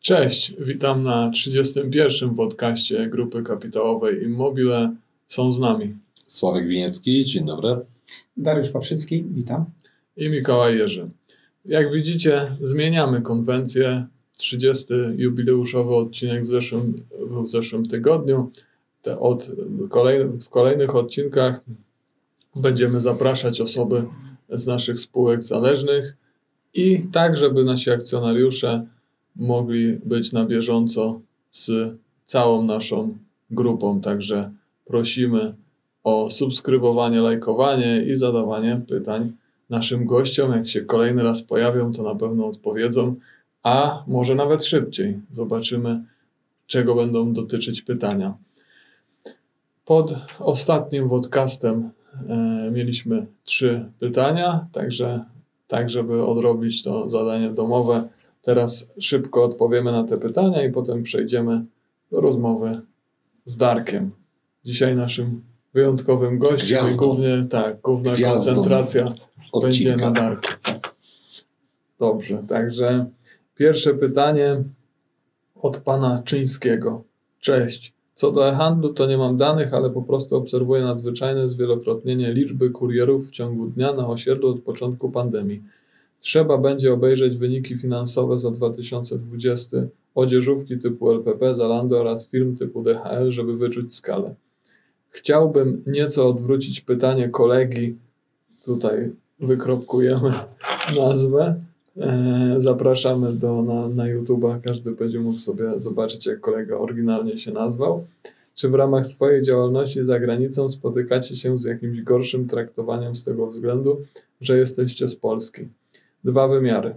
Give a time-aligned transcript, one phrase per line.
[0.00, 2.34] Cześć, witam na 31.
[2.34, 4.94] podcaście Grupy Kapitałowej Immobile.
[5.26, 5.96] Są z nami
[6.28, 7.76] Sławek Winiecki, dzień dobry.
[8.36, 9.64] Dariusz Paprzycki, witam.
[10.16, 11.10] i Mikołaj Jerzy.
[11.64, 14.06] Jak widzicie, zmieniamy konwencję.
[14.36, 14.86] 30.
[15.16, 18.50] jubileuszowy odcinek w zeszłym, był w zeszłym tygodniu.
[19.02, 19.50] Te od,
[19.88, 21.60] kolej, w kolejnych odcinkach
[22.56, 24.04] będziemy zapraszać osoby
[24.48, 26.16] z naszych spółek zależnych
[26.74, 28.86] i tak, żeby nasi akcjonariusze
[29.40, 31.20] mogli być na bieżąco
[31.50, 31.94] z
[32.26, 33.16] całą naszą
[33.50, 34.00] grupą.
[34.00, 34.50] Także
[34.84, 35.54] prosimy
[36.04, 39.32] o subskrybowanie, lajkowanie i zadawanie pytań
[39.70, 40.52] naszym gościom.
[40.52, 43.14] Jak się kolejny raz pojawią, to na pewno odpowiedzą,
[43.62, 45.20] a może nawet szybciej.
[45.30, 46.04] Zobaczymy,
[46.66, 48.34] czego będą dotyczyć pytania.
[49.84, 51.90] Pod ostatnim podcastem
[52.28, 55.24] e, mieliśmy trzy pytania, także
[55.68, 58.08] tak, żeby odrobić to zadanie domowe.
[58.42, 61.64] Teraz szybko odpowiemy na te pytania i potem przejdziemy
[62.12, 62.80] do rozmowy
[63.44, 64.10] z Darkiem.
[64.64, 65.42] Dzisiaj naszym
[65.74, 67.02] wyjątkowym gościem Gwiazdą.
[67.06, 69.18] głównie tak, główna Gwiazdą koncentracja będzie
[69.52, 69.96] Odcinka.
[69.96, 70.48] na Darku.
[71.98, 73.06] Dobrze, także
[73.54, 74.62] pierwsze pytanie
[75.54, 77.02] od pana Czyńskiego.
[77.40, 77.92] Cześć.
[78.14, 83.28] Co do e-handlu, to nie mam danych, ale po prostu obserwuję nadzwyczajne zwielokrotnienie liczby kurierów
[83.28, 85.62] w ciągu dnia na osiedlu od początku pandemii.
[86.20, 89.76] Trzeba będzie obejrzeć wyniki finansowe za 2020
[90.14, 94.34] odzieżówki typu LPP, Zalando oraz firm typu DHL, żeby wyczuć skalę.
[95.10, 97.96] Chciałbym nieco odwrócić pytanie kolegi.
[98.64, 100.32] Tutaj wykropkujemy
[101.00, 101.60] nazwę.
[101.96, 104.60] E, Zapraszamy do, na, na YouTube'a.
[104.60, 108.06] Każdy będzie mógł sobie zobaczyć, jak kolega oryginalnie się nazwał.
[108.54, 113.46] Czy w ramach swojej działalności za granicą spotykacie się z jakimś gorszym traktowaniem z tego
[113.46, 114.00] względu,
[114.40, 115.68] że jesteście z Polski?
[116.24, 116.94] Dwa wymiary.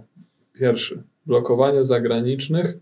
[0.52, 2.76] Pierwszy, blokowanie zagranicznych,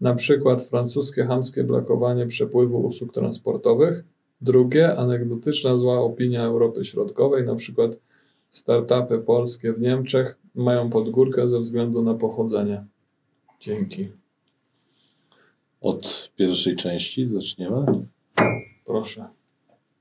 [0.00, 4.04] na przykład francuskie hamskie blokowanie przepływu usług transportowych.
[4.40, 7.98] Drugie, anegdotyczna zła opinia Europy Środkowej, na przykład
[8.50, 12.84] startupy polskie w Niemczech mają podgórkę ze względu na pochodzenie.
[13.60, 14.08] Dzięki.
[15.80, 17.86] Od pierwszej części zaczniemy.
[18.84, 19.24] Proszę.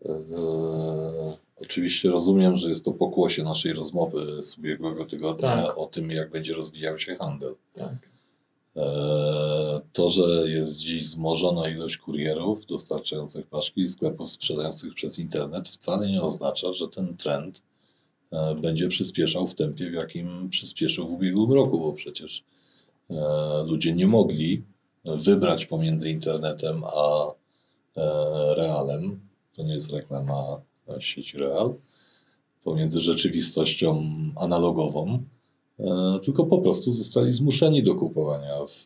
[0.06, 5.78] Eee, oczywiście rozumiem, że jest to pokłosie naszej rozmowy z ubiegłego tygodnia Tak.
[5.78, 7.56] o tym, jak będzie rozwijał się handel.
[7.76, 8.10] Tak.
[8.76, 15.70] Eee, to, że jest dziś wzmożona ilość kurierów dostarczających paczki i sklepów sprzedających przez internet,
[15.70, 17.62] wcale nie oznacza, że ten trend
[18.32, 22.44] e, będzie przyspieszał w tempie, w jakim przyspieszył w ubiegłym roku, bo przecież
[23.10, 23.16] e,
[23.68, 24.64] ludzie nie mogli
[25.06, 27.28] wybrać pomiędzy internetem a
[27.98, 29.20] e, realem.
[29.56, 30.62] To nie jest reklama e,
[31.00, 31.74] sieci Real.
[32.64, 34.06] Pomiędzy rzeczywistością
[34.36, 35.24] analogową
[35.80, 38.86] e, tylko po prostu zostali zmuszeni do kupowania w,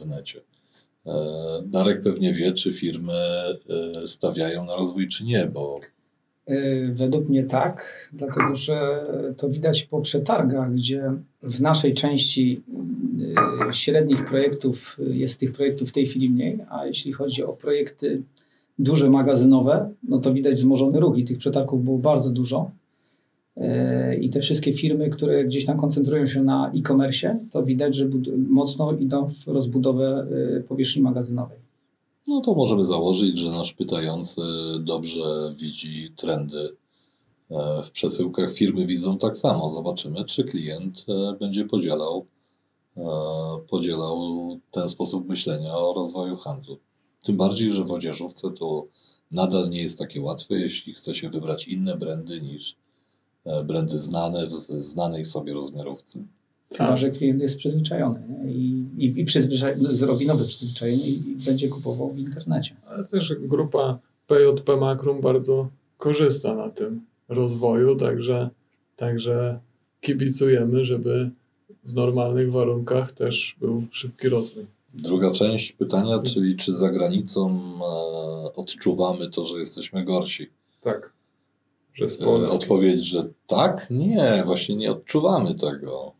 [0.00, 0.40] w necie.
[1.06, 1.12] E,
[1.66, 3.56] Darek pewnie wie, czy firmy e,
[4.08, 5.80] stawiają na rozwój, czy nie, bo
[6.92, 9.06] Według mnie tak, dlatego że
[9.36, 12.62] to widać po przetargach, gdzie w naszej części
[13.72, 18.22] średnich projektów jest tych projektów w tej chwili mniej, a jeśli chodzi o projekty
[18.78, 22.70] duże magazynowe, no to widać wzmożony ruch i tych przetargów było bardzo dużo.
[23.56, 28.08] Yy, I te wszystkie firmy, które gdzieś tam koncentrują się na e-commerce, to widać, że
[28.48, 31.58] mocno idą w rozbudowę yy, powierzchni magazynowej.
[32.26, 34.40] no to możemy założyć, że nasz pytający
[34.80, 36.76] dobrze widzi trendy
[37.50, 38.52] e, w przesyłkach.
[38.52, 39.70] Firmy widzą tak samo.
[39.70, 42.26] Zobaczymy, czy klient e, będzie podzielał,
[42.96, 43.02] e,
[43.70, 44.18] podzielał
[44.70, 46.78] ten sposób myślenia o rozwoju handlu.
[47.28, 48.86] Tym bardziej, że w odzieżówce to
[49.30, 52.76] nadal nie jest takie łatwe, jeśli chce się wybrać inne brandy niż
[53.44, 54.50] e, brandy znane w
[54.82, 56.18] znanej sobie rozmiarówce.
[56.72, 61.68] Chyba, że klient jest przyzwyczajony i, i, i przyzwyczaj- zrobi nowe przyzwyczajenie i, i będzie
[61.68, 62.76] kupował w internecie.
[62.86, 65.68] Ale też grupa PJP Makrum bardzo
[65.98, 68.50] korzysta na tym rozwoju, także,
[68.96, 69.58] także
[70.00, 71.30] kibicujemy, żeby
[71.84, 74.66] w normalnych warunkach też był szybki rozwój.
[75.02, 80.50] Druga część pytania, czyli czy za granicą e, odczuwamy to, że jesteśmy gorsi?
[80.80, 81.12] Tak.
[81.94, 82.56] Że z E, Polski.
[82.56, 83.86] Odpowiedź, że tak?
[83.90, 86.12] Nie, właśnie nie odczuwamy tego.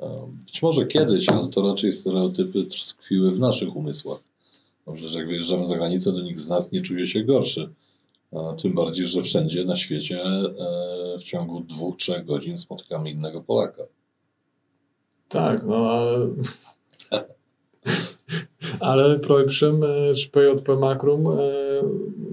[0.00, 4.18] E, Być może kiedyś, ale to raczej stereotypy tkwiły w naszych umysłach.
[4.86, 7.70] Dobrze, że jak wyjeżdżamy za granicę, to nikt z nas nie czuje się gorszy.
[8.62, 10.20] Tym bardziej, że wszędzie na świecie
[11.18, 13.82] w ciągu dwóch, trzech godzin spotykamy innego Polaka.
[15.28, 16.28] Tak, no ale.
[18.80, 21.38] Ale Projprzym e, czy PJP Makrum e,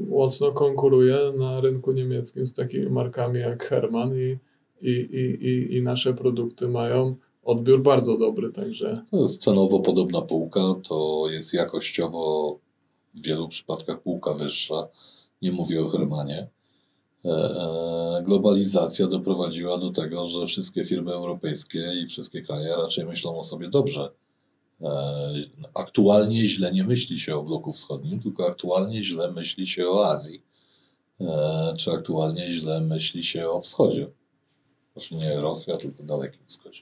[0.09, 4.37] mocno konkuruje na rynku niemieckim z takimi markami jak Herman i,
[4.81, 10.21] i, i, i, i nasze produkty mają odbiór bardzo dobry, także To jest cenowo podobna
[10.21, 12.57] półka, to jest jakościowo
[13.13, 14.87] w wielu przypadkach półka wyższa.
[15.41, 16.47] Nie mówię o Hermanie.
[17.25, 23.43] E, Globalizacja doprowadziła do tego, że wszystkie firmy europejskie i wszystkie kraje raczej myślą o
[23.43, 24.09] sobie dobrze.
[24.81, 25.33] E,
[25.73, 30.41] Aktualnie źle nie myśli się o bloku wschodnim, tylko aktualnie źle myśli się o Azji.
[31.21, 34.07] E, Czy aktualnie źle myśli się o wschodzie.
[34.93, 36.81] Znaczy nie Rosja, tylko dalekim wschodzie.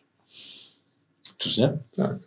[1.38, 1.78] Czyż nie?
[1.96, 2.18] tak.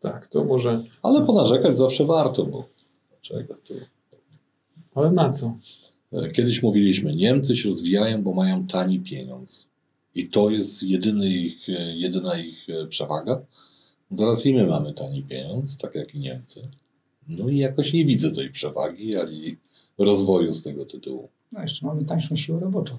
[0.00, 0.84] Tak, to może.
[1.02, 2.64] Ale ponarzekać zawsze warto, bo
[3.10, 3.74] dlaczego tu?
[4.94, 5.58] Ale na co?
[6.12, 9.66] E, Kiedyś mówiliśmy, Niemcy się rozwijają, bo mają tani pieniądz.
[10.14, 13.40] I to jest jedyny ich, jedyna ich przewaga.
[14.16, 16.68] Teraz i my mamy tani pieniądz, tak jak i Niemcy.
[17.28, 19.56] No i jakoś nie widzę tej przewagi, ani
[19.98, 21.28] rozwoju z tego tytułu.
[21.52, 22.98] No jeszcze mamy tańszą siłę roboczą.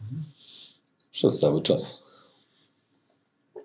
[1.12, 2.04] Przez cały czas.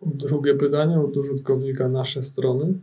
[0.06, 2.74] Drugie pytanie od użytkownika nasze strony.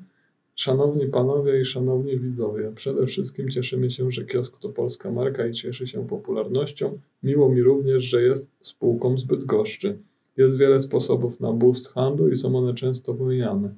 [0.55, 5.53] Szanowni panowie i szanowni widzowie, przede wszystkim cieszymy się, że kiosk to polska marka i
[5.53, 6.99] cieszy się popularnością.
[7.23, 9.97] Miło mi również, że jest spółką z Bydgoszczy.
[10.37, 13.73] Jest wiele sposobów na boost handlu i są one często pomijane.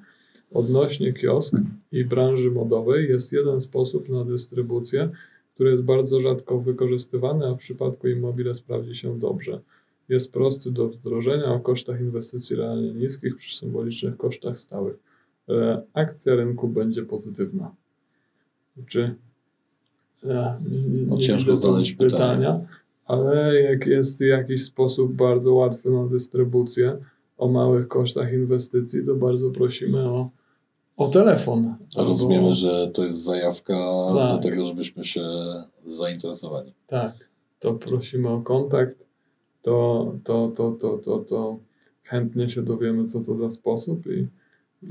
[0.53, 1.53] Odnośnie kiosk
[1.91, 5.09] i branży modowej jest jeden sposób na dystrybucję,
[5.55, 9.59] który jest bardzo rzadko wykorzystywany, a w przypadku Immobile sprawdzi się dobrze.
[10.09, 14.95] Jest prosty do wdrożenia o kosztach inwestycji realnie niskich przy symbolicznych kosztach stałych.
[15.47, 17.71] Reakcja rynku będzie pozytywna.
[18.87, 19.15] Czy
[20.23, 20.59] ja
[20.89, 22.59] nie, No, ciężko znaleźć pytania.
[23.05, 26.97] ale jak jest jakiś sposób bardzo łatwy na dystrybucję
[27.37, 30.29] o małych kosztach inwestycji, to bardzo prosimy o,
[30.97, 31.75] o telefon.
[31.97, 33.73] Rozumiemy, że to jest zajawka
[34.15, 34.35] Tak.
[34.35, 35.23] do tego, żebyśmy się
[35.87, 36.73] zainteresowali.
[36.87, 37.29] Tak,
[37.59, 38.97] to prosimy o kontakt,
[39.61, 41.59] to, to, to, to, to, to
[42.03, 44.27] chętnie się dowiemy, co to za sposób i,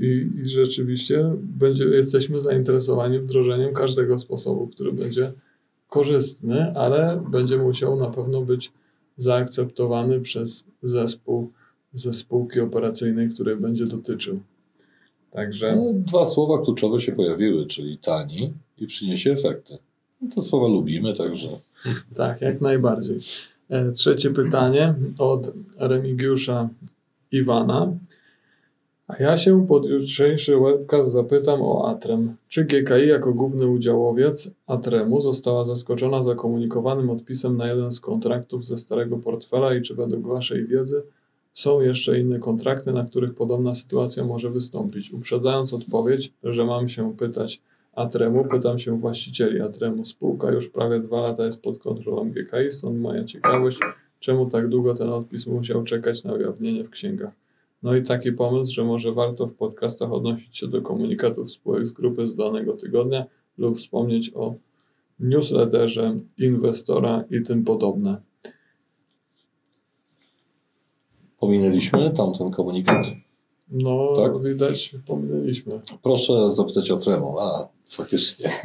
[0.05, 5.33] i, i rzeczywiście będzie, jesteśmy zainteresowani wdrożeniem każdego sposobu, który będzie
[5.89, 8.71] korzystny, ale będzie musiał na pewno być
[9.17, 11.51] zaakceptowany przez zespół
[11.93, 14.39] ze spółki operacyjnej, której będzie dotyczył.
[15.33, 19.77] Także No, dwa słowa kluczowe się pojawiły, czyli tani i przyniesie efekty.
[20.21, 21.47] No, te słowa lubimy, także
[22.15, 23.19] Tak, jak najbardziej.
[23.69, 26.69] E, Trzecie pytanie od Remigiusza
[27.31, 27.93] Iwana.
[29.07, 32.35] A ja się pod jutrzejszy webcast zapytam o Atrem.
[32.47, 38.77] Czy GKI jako główny udziałowiec Atremu została zaskoczona zakomunikowanym odpisem na jeden z kontraktów ze
[38.77, 41.03] starego portfela i czy według Waszej wiedzy
[41.53, 45.11] są jeszcze inne kontrakty, na których podobna sytuacja może wystąpić?
[45.11, 47.61] Uprzedzając odpowiedź, że mam się pytać
[47.93, 50.05] Atremu, pytam się właścicieli Atremu.
[50.05, 53.79] Spółka już prawie dwa lata jest pod kontrolą GKI, stąd moja ciekawość,
[54.19, 57.33] czemu tak długo ten odpis musiał czekać na ujawnienie w księgach.
[57.83, 61.91] No i taki pomysł, że może warto w podcastach odnosić się do komunikatów spółek z
[61.91, 63.25] grupy z danego tygodnia
[63.57, 64.55] lub wspomnieć o
[65.19, 68.21] newsletterze inwestora i tym podobne.
[71.43, 73.05] Pominęliśmy tamten komunikat.
[73.71, 74.43] No, Tak?
[74.43, 75.81] widać, pominęliśmy.
[76.03, 77.35] Proszę zapytać o Tremo.
[77.41, 78.51] A, faktycznie.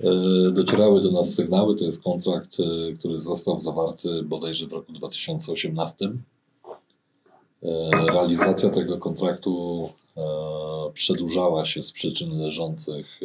[0.00, 4.92] E, Docierały do nas sygnały, to jest kontrakt, e, który został zawarty bodajże w roku
[4.92, 6.12] 2018.
[7.62, 9.88] E, Realizacja tego kontraktu
[10.94, 13.20] przedłużała się z przyczyn leżących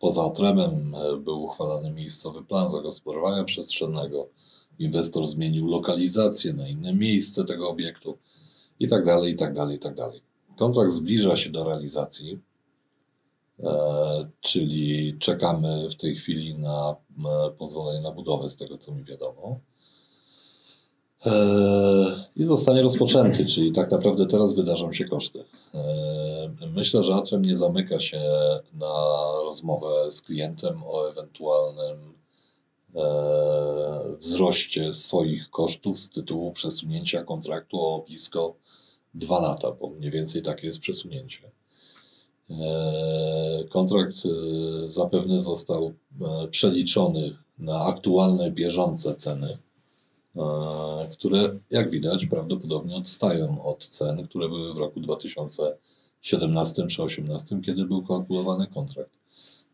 [0.00, 0.96] poza Tremem.
[1.20, 4.26] Był uchwalany miejscowy plan zagospodarowania przestrzennego.
[4.78, 8.18] Inwestor zmienił lokalizację na inne miejsce tego obiektu
[8.80, 10.20] i tak dalej, i tak dalej, i tak dalej.
[10.56, 12.38] Kontrakt zbliża się do realizacji,
[13.60, 19.04] e, czyli czekamy w tej chwili na e, pozwolenie na budowę, z tego co mi
[19.04, 19.60] wiadomo.
[21.26, 21.32] E,
[22.36, 25.44] I zostanie rozpoczęty, czyli tak naprawdę teraz wydarzą się koszty.
[26.74, 28.20] Myślę, że Atrem nie zamyka się
[28.74, 28.94] na
[29.44, 32.14] rozmowę z klientem o ewentualnym
[34.20, 38.54] wzroście swoich kosztów z tytułu przesunięcia kontraktu o blisko
[39.14, 41.50] dwa lata, bo mniej więcej takie jest przesunięcie.
[42.50, 44.28] E, Kontrakt e,
[44.90, 49.58] zapewne został e, przeliczony na aktualne, bieżące ceny,
[50.36, 50.40] e,
[51.12, 57.84] które, jak widać, prawdopodobnie odstają od cen, które były w roku 2017 czy 2018, kiedy
[57.84, 59.18] był kalkulowany kontrakt.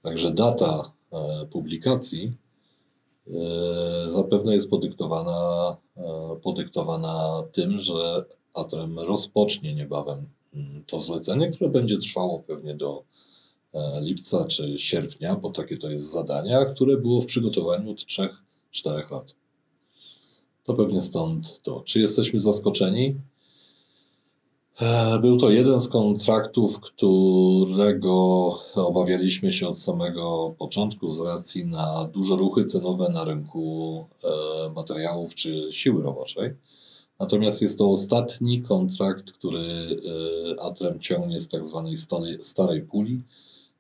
[0.03, 0.93] Także data
[1.51, 2.33] publikacji
[4.11, 6.03] zapewne jest podyktowana, e,
[6.43, 13.05] podyktowana tym, że Atrem rozpocznie niebawem mm, to zlecenie, które będzie trwało pewnie do
[13.75, 19.11] e, lipca czy sierpnia, bo takie to jest zadanie, które było w przygotowaniu od 3-4
[19.11, 19.35] lat.
[20.65, 21.83] To pewnie stąd to.
[21.87, 23.15] Czy jesteśmy zaskoczeni?
[24.81, 28.15] E, Był to jeden z kontraktów, którego
[28.75, 35.35] obawialiśmy się od samego początku z racji na duże ruchy cenowe na rynku e, materiałów
[35.35, 36.51] czy siły roboczej.
[37.19, 43.23] Natomiast jest to ostatni kontrakt, który e, Atrem ciągnie z tak zwanej starej, starej puli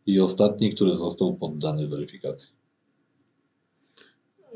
[0.06, 2.50] i ostatni, który został poddany weryfikacji.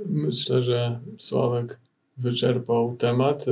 [0.06, 1.80] Myślę, że Sławek
[2.16, 3.44] wyczerpał temat.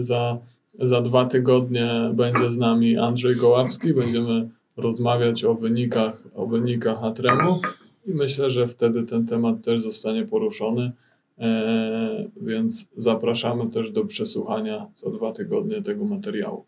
[0.00, 0.38] Za,
[0.80, 3.94] za dwa tygodnie będzie z nami Andrzej Goławski.
[3.94, 7.60] Będziemy rozmawiać o wynikach, o wynikach Atremu
[8.06, 10.92] i myślę, że wtedy ten temat też zostanie poruszony.
[11.38, 16.64] E, Więc zapraszamy też do przesłuchania za dwa tygodnie tego materiału.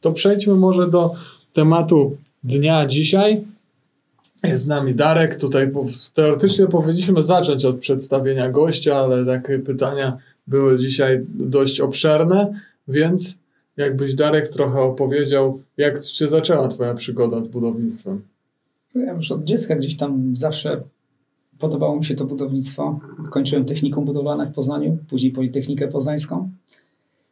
[0.00, 1.14] To przejdźmy może do
[1.52, 3.44] tematu dnia dzisiaj.
[4.42, 5.36] Jest z nami Darek.
[5.36, 5.72] Tutaj
[6.14, 10.16] teoretycznie powinniśmy zacząć od przedstawienia gościa, ale takie pytania
[10.46, 13.36] były dzisiaj dość obszerne, więc
[13.76, 18.22] jakbyś Darek trochę opowiedział, jak się zaczęła Twoja przygoda z budownictwem.
[18.94, 20.82] Ja już od dziecka gdzieś tam zawsze
[21.58, 23.00] podobało mi się to budownictwo.
[23.30, 26.50] Kończyłem technikum budowlane w Poznaniu, później Politechnikę Poznańską.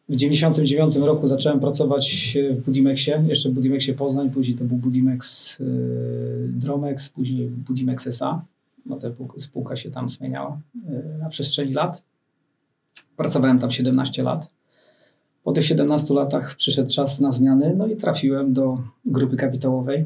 [0.08, 5.58] W 1999 roku zacząłem pracować w Budimexie, jeszcze w Budimexie Poznań, później to był Budimex
[5.58, 5.66] yy,
[6.48, 8.44] Dromex, później Budimex SA.
[8.86, 12.02] No ta pół- spółka się tam zmieniała yy, na przestrzeni lat.
[13.16, 14.48] Pracowałem tam 17 lat.
[15.44, 20.04] Po tych 17 latach przyszedł czas na zmiany, no i trafiłem do grupy kapitałowej,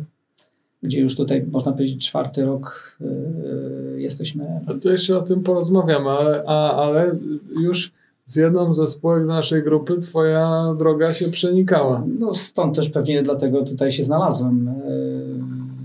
[0.83, 4.61] gdzie już tutaj można powiedzieć czwarty rok yy, jesteśmy.
[4.66, 7.16] A to jeszcze o tym porozmawiamy, ale, a, ale
[7.61, 7.93] już
[8.26, 12.05] z jedną ze spółek z naszej grupy Twoja droga się przenikała.
[12.19, 14.71] No stąd też pewnie dlatego tutaj się znalazłem.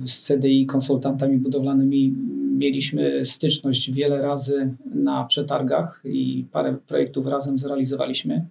[0.01, 2.15] Yy, Z CDI konsultantami budowlanymi
[2.58, 8.46] mieliśmy styczność wiele razy na przetargach i parę projektów razem zrealizowaliśmy.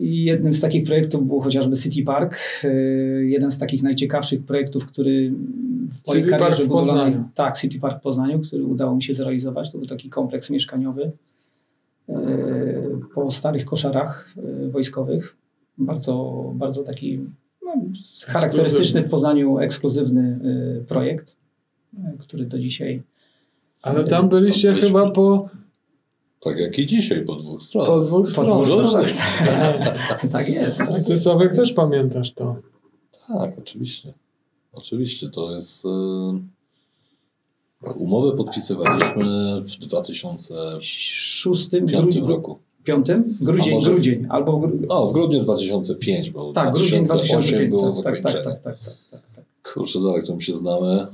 [0.00, 2.38] I jednym z takich projektów był chociażby City Park.
[2.64, 5.32] Yy, Jeden z takich najciekawszych projektów, który
[6.04, 7.04] w mojej City karierze budowlanej.
[7.04, 7.28] Poznaniu.
[7.34, 9.72] Tak, City Park w Poznaniu, który udało mi się zrealizować.
[9.72, 11.12] To był taki kompleks mieszkaniowy
[12.08, 12.14] yy,
[13.14, 15.36] po starych koszarach yy, wojskowych.
[15.78, 17.20] Bardzo, bardzo taki
[17.64, 17.72] no,
[18.26, 20.38] charakterystyczny w Poznaniu ekskluzywny
[20.88, 21.36] projekt,
[22.18, 23.02] który do dzisiaj.
[23.82, 25.48] Ale tam byliście chyba po,
[26.40, 28.06] Tak jak i dzisiaj po dwóch po stronach.
[28.06, 28.64] dwóch Po stronach.
[28.66, 29.08] dwóch Dobrze.
[29.10, 30.26] stronach.
[30.32, 30.78] tak jest.
[30.78, 31.24] Tak Ty jest.
[31.24, 32.56] Sławek też pamiętasz to.
[33.28, 34.12] Tak, oczywiście.
[34.72, 35.84] Oczywiście, to jest...
[35.86, 35.88] e,
[37.96, 40.40] Umowę podpisywaliśmy w 2005
[40.80, 42.58] Szóstym, grudzień, roku.
[42.84, 43.38] piątym?
[43.40, 44.26] Grudzień, A może w- grudzień.
[44.30, 44.78] Albo gru...
[44.88, 47.70] No, w grudniu 2005, bo tak, grudzień 2008 2005.
[47.70, 48.78] było Tak, tak, tak, tak, tak,
[49.10, 49.44] tak, tak.
[49.74, 51.06] Kurczę, dalej, to my się znamy.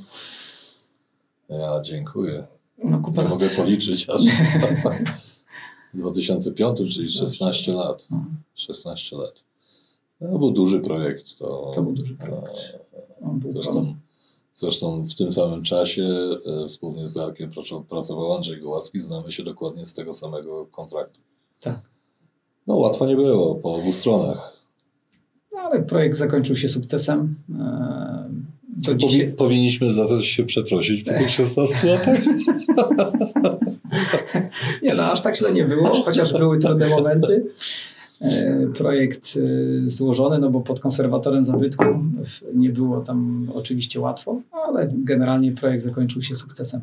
[1.48, 2.44] Ja dziękuję.
[2.84, 3.32] No, kupa Nie lat.
[3.42, 4.22] mogę policzyć aż.
[5.94, 8.06] W 2005, czyli 16 lat.
[8.10, 9.44] No, 16 lat.
[10.18, 11.38] To był duży projekt.
[11.38, 12.78] To, To był duży projekt.
[13.22, 13.94] On był Zresztą,
[14.54, 16.02] zresztą w tym samym czasie
[16.64, 19.00] e, wspólnie z Darkiem praco- pracował Andrzej Gołaski.
[19.00, 21.20] Znamy się dokładnie z tego samego kontraktu.
[21.60, 21.78] Tak.
[22.66, 24.62] No łatwo nie było po obu stronach.
[25.52, 27.34] No, ale projekt zakończył się sukcesem.
[27.58, 28.30] E,
[28.76, 32.18] Do Powi- dzisiaj, powinniśmy za to się przeprosić po tych 16 latach.
[34.82, 37.46] nie, no, aż tak źle nie było, chociaż były trudne momenty.
[38.20, 39.40] E, Projekt e,
[39.88, 41.84] złożony, no bo pod konserwatorem zabytku
[42.54, 46.80] nie było tam oczywiście łatwo, ale generalnie projekt zakończył się sukcesem.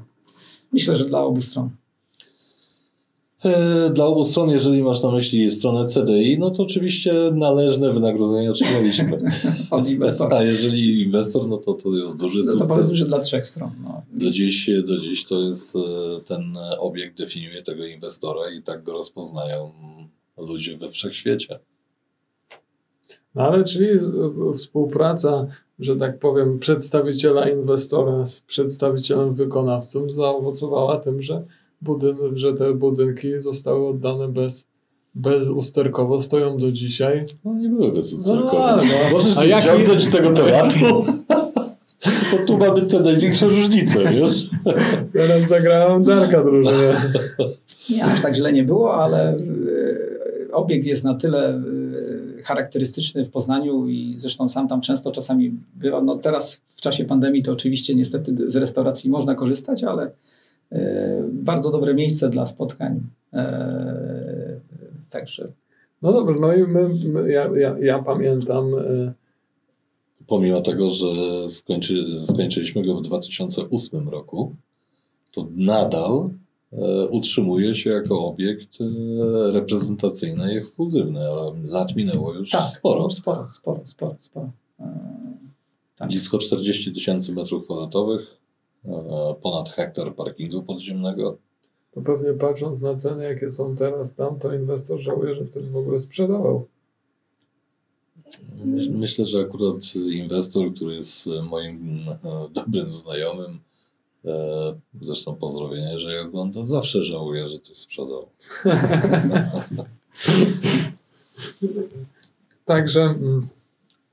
[0.72, 1.70] Myślę, że dla obu stron.
[3.46, 8.52] E, Dla obu stron, jeżeli masz na myśli stronę CDI, no to oczywiście należne wynagrodzenie
[8.52, 9.18] otrzymaliśmy.
[9.72, 10.38] Od inwestora.
[10.38, 12.68] A jeżeli inwestor, no to to jest duży No to sukces.
[12.68, 13.72] powiedzmy, że dla trzech stron.
[13.84, 14.02] No.
[14.14, 15.80] Do dziś, do dziś to jest e,
[16.26, 19.72] ten obiekt definiuje tego inwestora i tak go rozpoznają
[20.38, 21.60] ludzie we wszechświecie.
[23.36, 23.88] No ale czyli
[24.56, 25.48] współpraca,
[25.80, 31.44] że tak powiem, przedstawiciela inwestora z przedstawicielem wykonawcą zaowocowała tym, że,
[31.84, 34.68] budyn- że te budynki zostały oddane bez,
[35.16, 37.26] bezusterkowo, stoją do dzisiaj.
[37.46, 38.78] No nie były bezusterkowe.
[38.78, 39.18] No, no.
[39.18, 41.06] Możesz A jak- ciągnąć tego tematu.
[42.32, 44.50] Bo tu mamy te największe różnice, wiesz?
[45.14, 47.12] Teraz zagrałem Darka drużynę.
[47.90, 49.36] Nie, aż tak źle nie było, ale e,
[50.52, 51.50] obiekt jest na tyle
[52.40, 56.02] e, charakterystyczny w Poznaniu i zresztą sam tam często czasami bywa.
[56.02, 60.12] No teraz w czasie pandemii to oczywiście niestety z restauracji można korzystać, ale
[61.32, 63.02] bardzo dobre miejsce dla spotkań.
[63.34, 64.60] E,
[65.10, 65.52] Także
[66.02, 69.14] No dobrze, no i my, my, ja, ja, ja pamiętam, e,
[70.28, 71.06] Pomimo tego, że
[71.50, 74.56] skończy, skończyliśmy go w 2008 roku,
[75.34, 76.30] to nadal
[76.74, 81.20] e, utrzymuje się jako obiekt e, reprezentacyjny i ekskluzywny.
[81.64, 83.12] Lat minęło już tak, sporo.
[83.12, 84.52] sporo, sporo, sporo, sporo.
[85.96, 86.08] Tak.
[86.08, 88.38] Blisko 40 tysięcy metrów kwadratowych,
[89.42, 91.38] ponad hektar parkingu podziemnego.
[91.92, 95.78] To pewnie patrząc na ceny, jakie są teraz tam, to inwestor żałuje, że wtedy w
[95.78, 96.68] ogóle sprzedawał.
[98.90, 102.06] Myślę, że akurat inwestor, który jest moim
[102.54, 103.60] dobrym znajomym,
[104.26, 108.28] E, zresztą pozdrowienie, że jak ogląda, zawsze żałuje, że coś sprzedał.
[112.66, 113.48] Także, mm,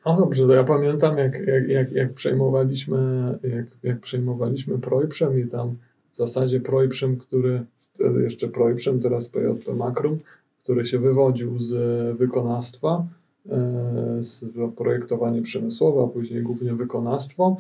[0.07, 2.99] no dobrze, to ja pamiętam, jak, jak, jak, jak przejmowaliśmy,
[3.43, 5.77] jak, jak przejmowaliśmy Projprzem i tam
[6.13, 10.19] w zasadzie Projprzem, który wtedy jeszcze Projprzem, teraz PJP Makrum,
[10.65, 11.73] który się wywodził z
[12.19, 13.07] wykonawstwa,
[13.51, 14.45] e, z
[14.77, 17.57] projektowania przemysłowe, a później głównie wykonawstwo,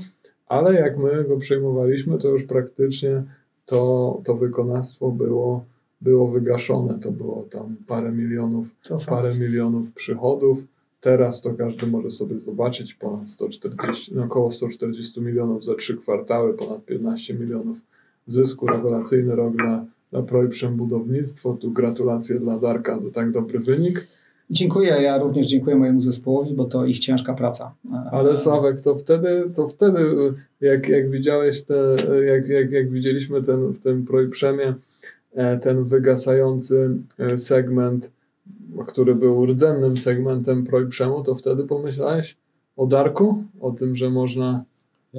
[0.46, 3.22] ale jak my go przejmowaliśmy, to już praktycznie
[3.66, 5.64] to, to wykonawstwo było,
[6.00, 6.98] było wygaszone.
[6.98, 10.64] To było tam parę milionów, to parę milionów przychodów.
[11.00, 16.54] Teraz to każdy może sobie zobaczyć ponad 140, no około 140 milionów za trzy kwartały,
[16.54, 17.78] ponad 15 milionów
[18.26, 18.66] zysku.
[18.66, 21.54] Rewelacyjny rok dla, dla Projprzem Budownictwo.
[21.54, 24.06] Tu gratulacje dla Darka za tak dobry wynik.
[24.50, 27.74] Dziękuję, ja również dziękuję mojemu zespołowi, bo to ich ciężka praca.
[28.12, 30.00] Ale Sławek, to wtedy, to wtedy
[30.60, 34.74] jak, jak widziałeś te, jak, jak, jak widzieliśmy ten, w tym Projprzemie
[35.34, 38.10] e, ten wygasający e, segment,
[38.86, 42.36] który był rdzennym segmentem Projprzemu, to wtedy pomyślałeś
[42.76, 43.44] o Darku?
[43.60, 44.64] O tym, że można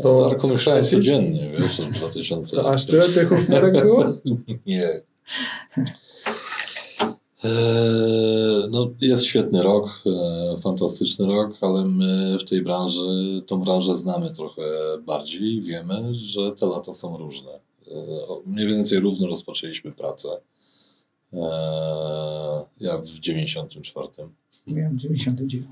[0.01, 4.05] to ja Darku myślałem codziennie, wiesz, od 2000 To aż tyle tych usterek było?
[4.65, 5.01] Nie.
[7.43, 13.95] Eee, no, jest świetny rok, e, fantastyczny rok, ale my w tej branży, tą branżę
[13.95, 14.61] znamy trochę
[15.05, 17.51] bardziej i wiemy, że te lata są różne.
[17.51, 17.93] E,
[18.45, 20.29] mniej więcej równo rozpoczęliśmy pracę.
[21.33, 24.07] Eee, ja w 94.
[24.67, 25.67] Ja w 99.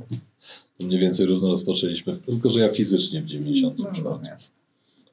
[0.80, 4.04] Mniej więcej równo rozpoczęliśmy, tylko że ja fizycznie w 94.
[4.04, 4.20] No,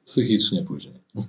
[0.05, 0.93] Psychicznie później.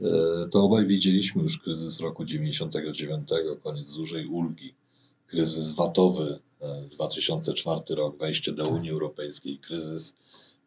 [0.00, 3.28] E, to obaj widzieliśmy już kryzys roku 99,
[3.62, 4.74] koniec dużej ulgi,
[5.26, 6.38] kryzys watowy
[6.90, 10.14] 2004 e, rok, wejście do Unii Europejskiej, kryzys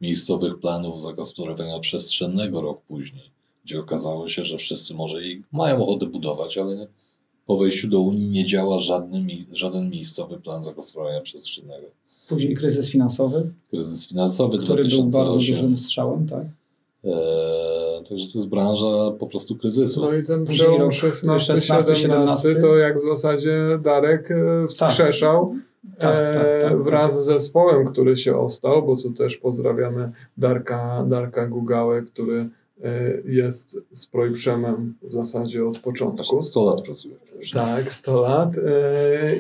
[0.02, 3.32] miejscowych planów zagospodarowania przestrzennego rok później,
[3.65, 6.88] gdzie okazało się, że wszyscy może i mają ochotę budować, ale
[7.49, 11.88] po wejściu do Unii nie działa żadny, żaden miejscowy plan zagospodarowania przestrzennego.
[12.27, 13.51] Później kryzys finansowy.
[13.69, 15.09] Kryzys finansowy Który 2008.
[15.09, 16.45] był bardzo dużym strzałem, tak?
[17.03, 17.12] Eee,
[18.09, 20.01] także to jest branża po prostu kryzysu.
[20.01, 25.55] No i ten przełom 16-17 to jak w zasadzie Darek e, wskrzeszał
[25.99, 25.99] tak.
[25.99, 31.05] Tak, tak, e, tak, wraz z zespołem, który się ostał, bo tu też pozdrawiamy Darka,
[31.07, 32.49] Darka Gugałę, który
[33.26, 36.42] jest z Projprzemem w zasadzie od początku.
[36.42, 37.15] 100 lat pracuje.
[37.54, 38.56] Tak, 100 lat.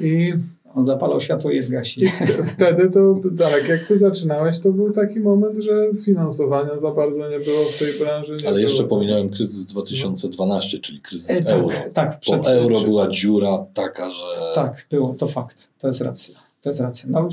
[0.01, 0.33] I
[0.75, 2.05] on zapalał światło i je zgasi.
[2.05, 2.09] I
[2.55, 7.39] wtedy to, tak, jak ty zaczynałeś, to był taki moment, że finansowania za bardzo nie
[7.39, 8.33] było w tej branży.
[8.33, 8.57] Ale było.
[8.57, 10.83] jeszcze pominąłem kryzys 2012, no.
[10.83, 11.75] czyli kryzys e, tak, euro.
[11.93, 14.51] Tak, przed, Po euro była dziura taka, że...
[14.55, 16.35] Tak, było, to fakt, to jest racja.
[16.61, 17.09] To jest racja.
[17.11, 17.29] No,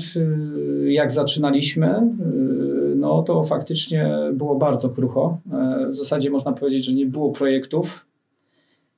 [0.87, 2.01] jak zaczynaliśmy,
[3.07, 5.37] no to faktycznie było bardzo krucho.
[5.53, 8.07] E, w zasadzie można powiedzieć, że nie było projektów,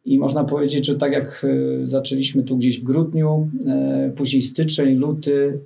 [0.05, 4.95] i można powiedzieć, że tak jak e, zaczęliśmy tu gdzieś w grudniu, e, później styczeń,
[4.95, 5.59] luty,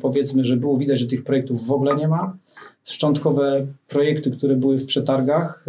[0.00, 2.36] powiedzmy, że było widać, że tych projektów w ogóle nie ma.
[2.84, 5.66] Szczątkowe projekty, które były w przetargach,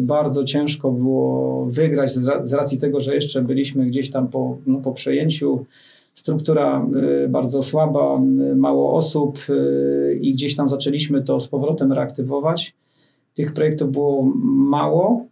[0.00, 2.10] bardzo ciężko było wygrać
[2.42, 5.64] z racji tego, że jeszcze byliśmy gdzieś tam po, no, po przejęciu.
[6.14, 6.86] Struktura
[7.28, 8.20] bardzo słaba,
[8.56, 9.38] mało osób
[10.20, 12.74] i gdzieś tam zaczęliśmy to z powrotem reaktywować.
[13.34, 15.26] Tych projektów było mało,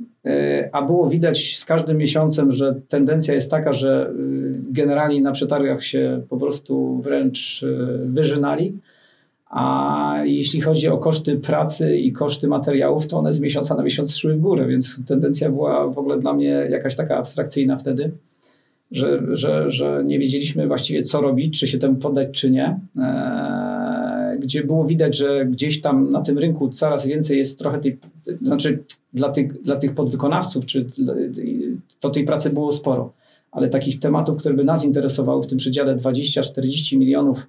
[0.73, 5.85] a było widać z każdym miesiącem, że tendencja jest taka, że y, generalnie na przetargach
[5.85, 8.79] się po prostu wręcz y, wyżynali.
[9.47, 14.17] A jeśli chodzi o koszty pracy i koszty materiałów, to one z miesiąca na miesiąc
[14.17, 18.11] szły w górę, więc tendencja była w ogóle dla mnie jakaś taka abstrakcyjna wtedy,
[18.91, 22.81] że, że, że nie wiedzieliśmy właściwie co robić, czy się temu poddać, czy nie.
[22.99, 27.99] Eee, gdzie było widać, że gdzieś tam na tym rynku coraz więcej jest trochę tej,
[28.43, 30.87] znaczy dla tych, dla tych podwykonawców, czy
[32.01, 33.13] to tej pracy było sporo,
[33.53, 37.47] ale takich tematów, które by nas interesowały w tym przedziale 20-40 milionów,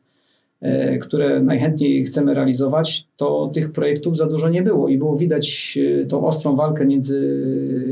[0.62, 4.89] e, które najchętniej chcemy realizować, to tych projektów za dużo nie było.
[4.89, 7.45] I było widać e, tą ostrą walkę między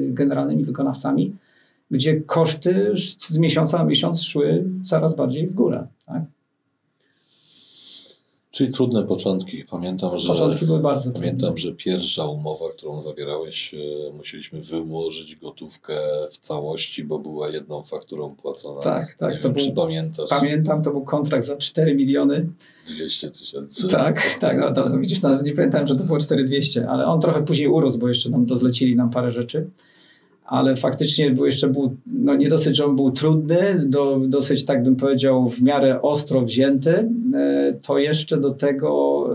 [0.10, 1.34] generalnymi wykonawcami,
[1.92, 5.88] gdzie koszty z miesiąca na miesiąc szły coraz bardziej w górę.
[6.06, 6.24] Tak?
[8.52, 9.64] Czyli trudne początki.
[9.70, 11.20] Pamiętam, że, Początki były bardzo trudne.
[11.20, 15.98] pamiętam, że pierwsza umowa, którą zawierałeś, e, musieliśmy wyłożyć gotówkę
[16.32, 18.82] w całości, bo była jedną fakturą płacona.
[18.82, 20.30] Tak, tak, Nie to wiem, był- czy pamiętasz?
[20.30, 22.50] Pamiętam, to był kontrakt za 4 miliony.
[22.88, 23.88] 200 tysięcy.
[23.88, 27.46] Tak, tak, no to widzisz, nawet nie pamiętałem, że to było 4200, ale on trochę
[27.46, 29.70] później urósł, bo jeszcze nam to zlecili nam parę rzeczy.
[30.50, 34.84] Ale faktycznie był jeszcze był, no nie dosyć, że on był trudny, do, dosyć tak
[34.84, 39.30] bym powiedział w miarę ostro wzięty, e, to jeszcze do tego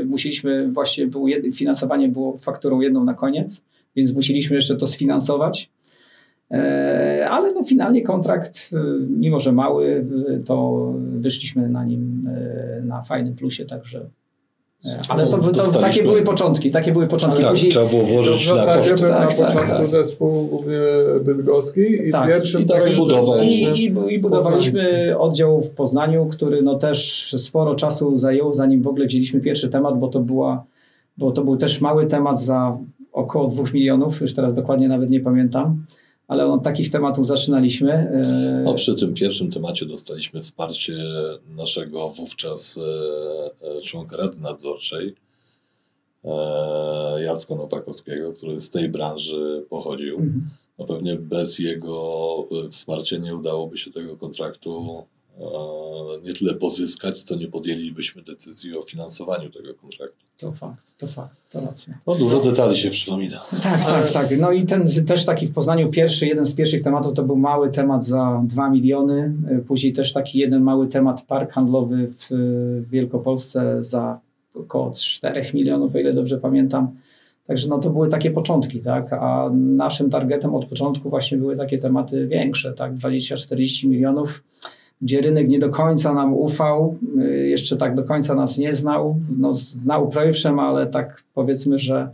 [0.00, 3.64] e, musieliśmy właśnie, było finansowanie było fakturą jedną na koniec,
[3.96, 5.70] więc musieliśmy jeszcze to sfinansować.
[6.50, 8.70] E, Ale no finalnie kontrakt,
[9.08, 10.06] mimo że mały,
[10.44, 12.28] to wyszliśmy na nim
[12.84, 14.08] na fajnym plusie, także.
[15.08, 17.42] Ale to, to, Dostaliśmy- takie były początki, takie były początki.
[17.42, 18.90] Tak, Później, trzeba było To w włożyć na koszty.
[18.96, 19.88] Tak, na tak, początku tak.
[19.88, 20.78] zespół głównie
[21.20, 23.38] bydgoski i Tak, pierwszym i tak budował.
[23.42, 25.12] I, i, I budowaliśmy Poznański.
[25.18, 29.98] oddział w Poznaniu, który no też sporo czasu zajął, zanim w ogóle wzięliśmy pierwszy temat,
[29.98, 30.64] bo to, była,
[31.16, 32.76] bo to był też mały temat za
[33.12, 35.84] około 2 milionów, już teraz dokładnie nawet nie pamiętam,
[36.28, 37.92] ale od takich tematów zaczynaliśmy.
[37.92, 40.94] e, No, przy tym pierwszym temacie dostaliśmy wsparcie
[41.56, 45.14] naszego wówczas e, e, członka Rady Nadzorczej,
[47.18, 50.14] Jacka Nowakowskiego, który z tej branży pochodził.
[50.14, 50.48] mhm.
[50.78, 55.02] No pewnie bez jego wsparcia nie udałoby się tego kontraktu
[56.24, 60.24] nie tyle pozyskać, co nie podjęlibyśmy decyzji o finansowaniu tego kontraktu.
[60.38, 61.98] To fakt, to fakt, to racja.
[62.06, 63.40] No dużo detali się przypomina.
[63.62, 64.38] Tak, tak, tak.
[64.38, 67.70] No i ten też taki w Poznaniu pierwszy, jeden z pierwszych tematów to był mały
[67.70, 69.34] temat za 2 miliony.
[69.58, 72.28] Y, Później też taki jeden mały temat park handlowy w
[72.88, 74.20] w Wielkopolsce za
[74.54, 76.88] około 4 milionów, o ile dobrze pamiętam.
[77.46, 79.12] Także no to były takie początki, tak?
[79.12, 82.94] A naszym targetem od początku właśnie były takie tematy większe, tak?
[82.94, 84.44] 20-40 milionów,
[85.02, 89.16] gdzie rynek nie do końca nam ufał, y, jeszcze tak do końca nas nie znał.
[89.38, 92.08] No, znał projewszem, ale tak powiedzmy, że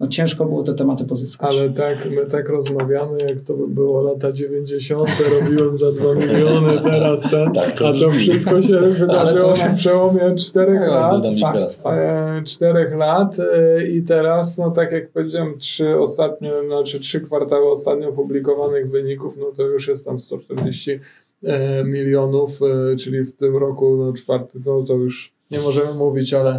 [0.00, 1.56] no ciężko było te tematy pozyskać.
[1.58, 5.08] Ale tak, my tak rozmawiamy, jak to by było lata 90.
[5.40, 7.52] robiłem za 2 miliony, teraz ten.
[7.52, 8.20] Tak, to A to brzmi.
[8.28, 11.22] wszystko się wydarzyło to- na przełomie 4 Tak, lat.
[11.22, 11.52] dynamika.
[11.52, 12.14] Fakt, fakt.
[12.14, 17.70] E, czterech lat e, i teraz, no tak jak powiedziałem, trzy ostatnie, znaczy trzy kwartały
[17.70, 20.98] ostatnio publikowanych wyników, no to już jest tam 140 e,
[21.84, 22.60] milionów,
[22.92, 26.50] e, czyli w tym roku no czwarty, no to już nie możemy mówić, ale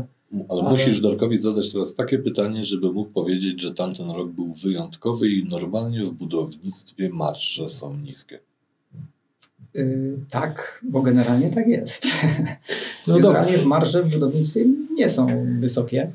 [0.50, 4.54] Ale, Ale- musisz Darkowi zadać teraz takie pytanie, żeby mógł powiedzieć, że tamten rok był
[4.54, 8.40] wyjątkowy i normalnie w budownictwie marże są niskie.
[9.76, 12.08] Y, tak, bo generalnie tak jest.
[13.08, 13.64] no generalnie dobra.
[13.64, 15.28] w marże w budownictwie nie są
[15.60, 16.12] wysokie.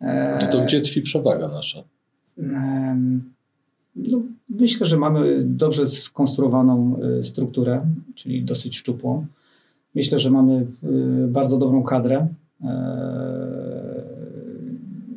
[0.00, 1.84] E, No to gdzie tkwi przewaga nasza?
[4.10, 9.26] No, myślę, że mamy dobrze skonstruowaną y, strukturę, czyli dosyć szczupłą.
[9.94, 12.28] Myślę, że mamy y, bardzo dobrą kadrę.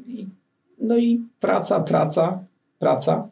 [0.08, 0.28] I-
[0.82, 2.44] No i praca, praca,
[2.80, 3.30] praca.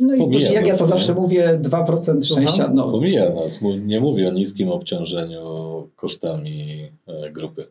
[0.00, 2.70] No i Pomijam jak ja to zawsze mówię, 2% szczęścia.
[2.74, 5.40] No, Pomija nas, nie mówię o niskim obciążeniu
[5.96, 7.66] kosztami e, grupy.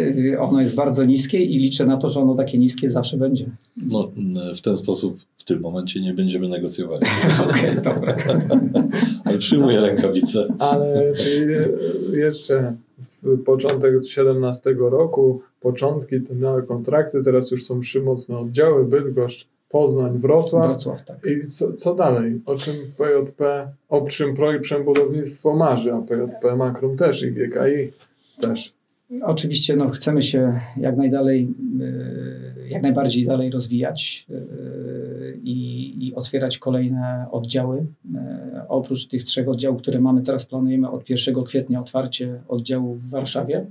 [0.00, 3.46] Y, ono jest bardzo niskie i liczę na to, że ono takie niskie zawsze będzie.
[3.90, 7.02] No, n- w ten sposób w tym momencie nie będziemy negocjowali.
[7.50, 8.16] Okej, dobra.
[9.24, 10.46] Ale przyjmuję rękawice.
[10.58, 11.68] Ale czyli e,
[12.16, 12.76] jeszcze
[13.22, 19.46] w początek 17 roku, początki, te małe kontrakty, teraz już są trzy mocne oddziały, Bydgoszcz,
[19.68, 20.66] Poznań, Wrocław.
[20.66, 21.16] Wrocław, tak.
[21.26, 22.40] I co, co dalej?
[22.46, 27.92] O czym PJP, o czym Projekt Budownictwo marzy, a PJP Makrum też i GKI
[28.40, 28.72] też.
[29.20, 31.48] Oczywiście no, chcemy się jak najdalej,
[31.80, 37.78] y, jak najbardziej dalej rozwijać y, i, i otwierać kolejne oddziały.
[37.78, 43.10] Y, Oprócz tych trzech oddziałów, które mamy teraz, planujemy od 1 kwietnia otwarcie oddziału w
[43.10, 43.66] Warszawie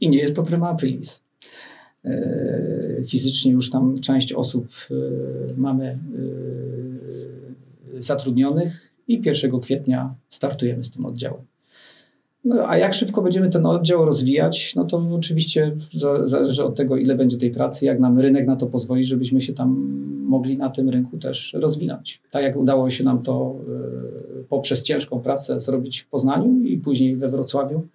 [0.00, 1.22] i nie jest to prima aprilis.
[3.08, 4.68] Fizycznie już tam część osób
[5.56, 5.98] mamy
[7.98, 11.40] zatrudnionych i 1 kwietnia startujemy z tym oddziałem.
[12.44, 16.96] No, a jak szybko będziemy ten oddział rozwijać, no to oczywiście za, zależy od tego,
[16.96, 20.00] ile będzie tej pracy, jak nam rynek na to pozwoli, żebyśmy się tam
[20.30, 22.20] mogli na tym rynku też rozwinąć.
[22.30, 23.56] Tak jak udało się nam to
[24.40, 27.86] y, poprzez ciężką pracę zrobić w Poznaniu i później we Wrocławiu,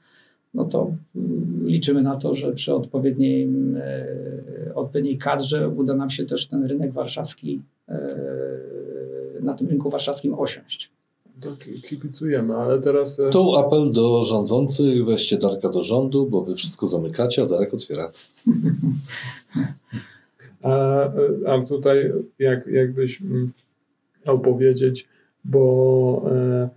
[0.54, 1.20] no to y,
[1.64, 3.50] liczymy na to, że przy odpowiedniej,
[4.68, 7.62] y, odpowiedniej kadrze uda nam się też ten rynek warszawski,
[9.42, 10.95] na tym rynku warszawskim osiąść.
[11.42, 16.44] To ki- kibicujemy, ale teraz e, Tu apel do rządzących, weźcie Darka do rządu, bo
[16.44, 18.12] wy wszystko zamykacie, a Darek otwiera.
[20.64, 21.02] a,
[21.46, 23.52] a tutaj jak, jakbyś mm,
[24.28, 25.08] miał powiedzieć,
[25.46, 26.70] bo e,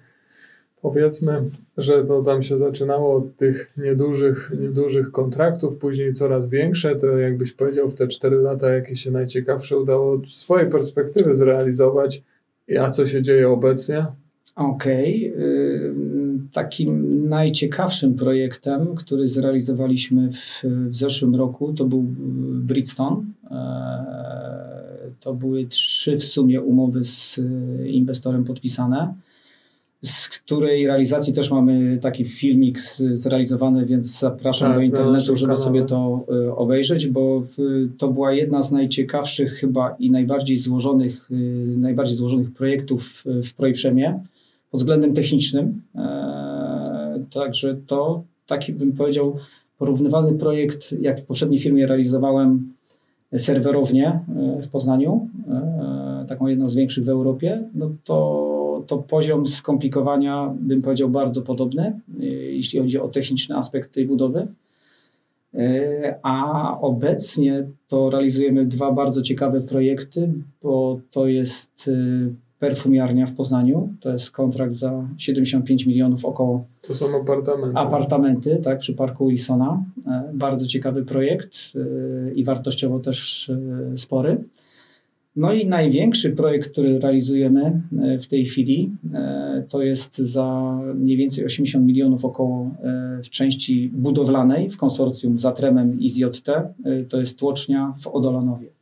[0.83, 6.97] Powiedzmy, że to tam się zaczynało od tych niedużych, niedużych kontraktów, później coraz większe.
[6.97, 12.23] To jakbyś powiedział w te 4 lata, jakie się najciekawsze udało z swojej perspektywy zrealizować,
[12.81, 14.07] a co się dzieje obecnie?
[14.59, 15.33] Okej.
[15.35, 15.95] Okay.
[16.53, 22.03] Takim najciekawszym projektem, który zrealizowaliśmy w, w zeszłym roku, to był
[22.63, 23.23] Bridgestone.
[23.51, 27.41] E, to były trzy w sumie umowy z
[27.87, 29.15] inwestorem podpisane
[30.03, 32.81] z której realizacji też mamy taki filmik
[33.13, 37.43] zrealizowany, więc zapraszam tak, do internetu, żeby sobie to y, obejrzeć, bo
[37.99, 41.35] to była jedna z najciekawszych chyba i najbardziej złożonych, y,
[41.77, 44.21] najbardziej złożonych projektów w Projprzemie
[44.71, 45.83] pod względem technicznym.
[45.95, 49.37] E, także to taki bym powiedział
[49.79, 52.73] porównywalny projekt, jak w poprzedniej firmie realizowałem
[53.37, 54.21] serwerownię
[54.59, 60.55] y, w Poznaniu, e, taką jedną z większych w Europie, no to to, poziom skomplikowania,
[60.61, 62.01] bym powiedział, bardzo podobny,
[62.51, 64.47] jeśli chodzi o techniczny aspekt tej budowy.
[66.23, 71.91] A obecnie to realizujemy dwa bardzo ciekawe projekty, bo to jest
[72.59, 73.95] perfumiarnia w Poznaniu.
[74.01, 76.65] To jest kontrakt za 75 milionów około.
[76.83, 77.79] To są apartamenty.
[77.79, 79.85] Apartamenty, tak, przy parku Wilsona.
[80.35, 81.59] Bardzo ciekawy projekt
[82.35, 83.51] i wartościowo też
[83.97, 84.45] spory.
[85.39, 91.17] No i największy projekt, który realizujemy e, w tej chwili, e, to jest za mniej
[91.17, 96.49] więcej 80 milionów około e, w części budowlanej w konsorcjum z Atremem i z JT.
[97.09, 98.78] To jest tłocznia w Odolanowie.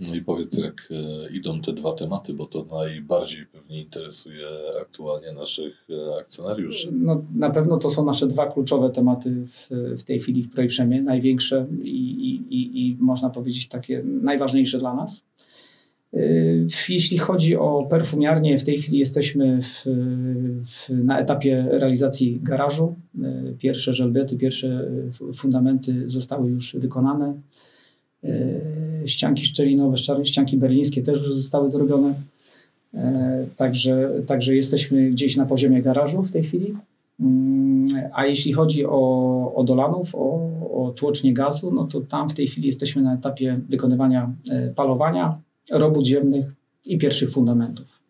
[0.00, 0.88] No i powiedz, jak
[1.32, 4.46] idą te dwa tematy, bo to najbardziej pewnie interesuje
[4.82, 5.86] aktualnie naszych
[6.20, 6.88] akcjonariuszy.
[6.92, 11.02] No, na pewno to są nasze dwa kluczowe tematy w, w tej chwili w Projprzemie,
[11.02, 15.24] największe i, i, i, i można powiedzieć takie najważniejsze dla nas.
[16.14, 19.84] Y, jeśli chodzi o perfumiarnię, w tej chwili jesteśmy w,
[20.64, 22.94] w, na etapie realizacji garażu.
[23.58, 24.90] Pierwsze żelbety, pierwsze
[25.34, 27.40] fundamenty zostały już wykonane.
[29.06, 32.14] Ścianki szczelinowe, ścianki berlińskie też już zostały zrobione.
[33.56, 36.74] Także, także jesteśmy gdzieś na poziomie garażu w tej chwili.
[37.20, 42.34] Mm, a jeśli chodzi o, o Dolanów, o, o tłocznie gazu, no to tam w
[42.34, 44.32] tej chwili jesteśmy na etapie wykonywania
[44.74, 45.38] palowania,
[45.70, 46.52] robót ziemnych
[46.86, 48.00] i pierwszych fundamentów.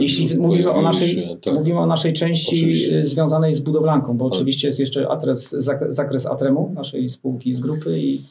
[0.00, 1.54] Jeśli mówimy o, naszej, tak.
[1.54, 3.06] mówimy o naszej części oczywiście.
[3.06, 4.34] związanej z budowlanką, bo Ale...
[4.34, 5.50] oczywiście jest jeszcze adres,
[5.88, 8.22] zakres Atremu, naszej spółki z grupy i,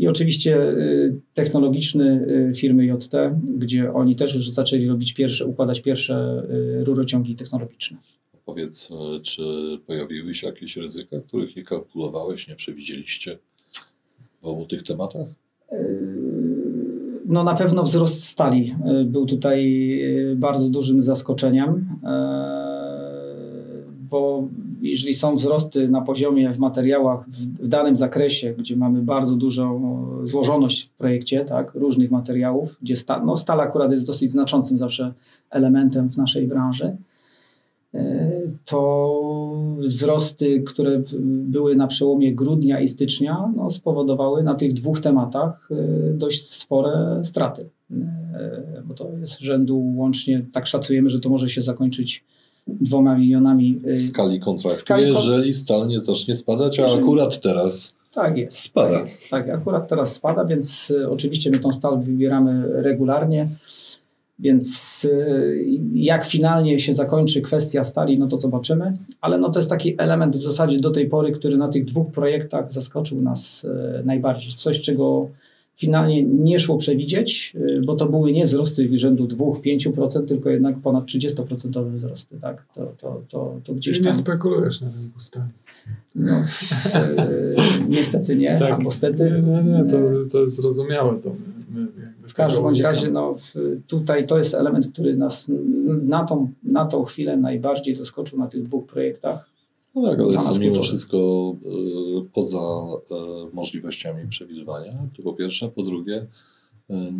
[0.00, 3.14] i oczywiście y, technologiczny y, firmy JT,
[3.56, 6.42] gdzie oni też już zaczęli robić pierwsze, układać pierwsze
[6.80, 7.96] y, rurociągi technologiczne.
[8.44, 8.88] Powiedz,
[9.22, 9.42] czy
[9.86, 13.38] pojawiły się jakieś ryzyka, których nie kalkulowałeś, nie przewidzieliście
[14.42, 15.26] w obu tych tematach?
[17.26, 19.90] No na pewno wzrost stali był tutaj
[20.36, 21.78] bardzo dużym zaskoczeniem, y,
[24.10, 24.48] bo
[24.90, 30.86] jeżeli są wzrosty na poziomie w materiałach w, danym zakresie, gdzie mamy bardzo dużą złożoność
[30.86, 35.12] w projekcie, tak, różnych materiałów, gdzie sta, no stal akurat jest dosyć znaczącym zawsze
[35.50, 36.96] elementem w naszej branży,
[38.64, 39.20] to
[39.78, 46.14] wzrosty, które były na przełomie grudnia i stycznia, no, spowodowały na tych dwóch tematach y,
[46.14, 47.68] dość spore straty.
[48.84, 52.24] Bo to jest rzędu łącznie, tak szacujemy, że to może się zakończyć
[52.80, 53.78] dwoma milionami.
[53.86, 58.38] Y, w skali kontraktu, skali jeżeli stal nie zacznie spadać, a jeżeli, akurat teraz tak
[58.38, 58.90] jest, spada.
[58.90, 63.48] Tak, jest, tak, akurat teraz spada, więc oczywiście my tą stal wybieramy regularnie.
[64.40, 68.96] Więc y, jak finalnie się zakończy kwestia stali, no to zobaczymy.
[69.20, 72.12] Ale no to jest taki element w zasadzie do tej pory, który na tych dwóch
[72.12, 74.52] projektach zaskoczył nas y, najbardziej.
[74.52, 75.28] Coś, czego
[75.80, 81.04] finalnie nie szło przewidzieć, y, bo to były nie wzrosty rzędu 2-5%, tylko jednak ponad
[81.06, 82.36] 30% wzrosty.
[82.40, 82.66] Tak?
[82.74, 84.12] To, to, to, to gdzieś Czyli tam...
[84.12, 85.50] nie spekulujesz na rynku stali.
[86.14, 86.92] No, w,
[87.88, 88.72] niestety nie, tak.
[88.72, 89.42] albo stety.
[89.46, 89.98] Nie, nie, nie to,
[90.32, 91.18] to jest zrozumiałe.
[91.22, 91.34] To
[91.70, 91.86] my,
[92.28, 93.36] w każdym bądź razie no,
[93.86, 95.50] tutaj to jest element, który nas
[96.02, 99.49] na tą, na tą chwilę najbardziej zaskoczył na tych dwóch projektach.
[99.94, 105.68] No tak, ale jest to mimo wszystko y, poza y, możliwościami przewidywania, to po pierwsze.
[105.68, 106.26] Po drugie,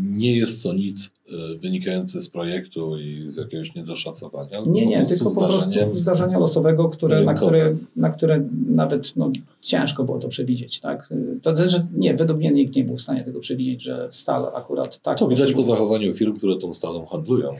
[0.02, 4.60] nie jest to nic e, wynikające z projektu i z jakiegoś niedoszacowania.
[4.66, 9.30] Nie, nie, tylko po prostu zdarzenia losowego, które, na, które, na które nawet no,
[9.60, 10.80] ciężko było to przewidzieć.
[10.80, 11.08] Tak?
[11.42, 15.02] To znaczy, nie, według mnie nikt nie był w stanie tego przewidzieć, że stal akurat
[15.02, 15.18] tak.
[15.18, 17.54] To widać po zachowaniu firm, które tą stalą handlują.